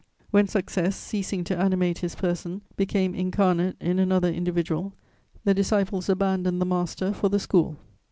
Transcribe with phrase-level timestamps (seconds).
[0.31, 4.93] When success, ceasing to animate his person, became incarnate in another individual,
[5.43, 7.77] the disciples abandoned the master for the school.